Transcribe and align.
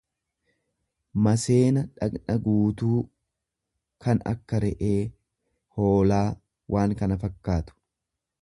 maseena 1.25 1.83
dhaqna 1.99 2.37
guutuu, 2.47 2.97
kan 4.05 4.25
akka 4.33 4.63
re'ee, 4.67 4.97
hoolaa 5.77 6.27
waan 6.77 7.01
kana 7.05 7.23
fakkaatu. 7.27 7.79